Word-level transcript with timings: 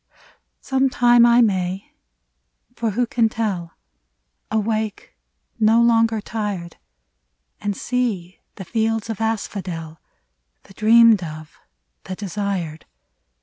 Sometime 0.61 1.27
I 1.27 1.41
may— 1.41 1.93
for 2.75 2.89
who 2.89 3.05
can 3.05 3.29
tell?— 3.29 3.73
Awake, 4.51 5.15
no 5.59 5.79
longer 5.79 6.19
tired, 6.19 6.77
And 7.59 7.77
see 7.77 8.39
the 8.55 8.65
fields 8.65 9.11
of 9.11 9.21
asphodel, 9.21 9.99
The 10.63 10.73
dreamed 10.73 11.21
of, 11.23 11.55
the 12.05 12.15
desired. 12.15 12.87